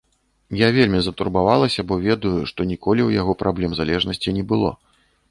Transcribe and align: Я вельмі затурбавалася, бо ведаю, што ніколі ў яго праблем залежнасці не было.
Я 0.59 0.67
вельмі 0.77 0.99
затурбавалася, 1.07 1.85
бо 1.91 1.97
ведаю, 2.05 2.31
што 2.51 2.67
ніколі 2.71 3.01
ў 3.05 3.11
яго 3.23 3.35
праблем 3.43 3.71
залежнасці 3.81 4.33
не 4.39 4.43
было. 4.53 4.71